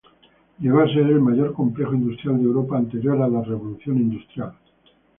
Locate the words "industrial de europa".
1.93-2.75